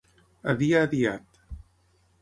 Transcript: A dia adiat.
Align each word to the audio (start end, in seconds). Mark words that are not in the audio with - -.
A 0.53 0.55
dia 0.63 0.81
adiat. 0.87 1.41